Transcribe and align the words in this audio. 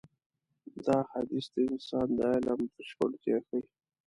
دا 0.85 0.97
حديث 1.11 1.45
د 1.53 1.55
انسان 1.71 2.07
د 2.17 2.19
علم 2.33 2.59
بشپړتيا 2.75 3.37
ښيي. 3.47 3.61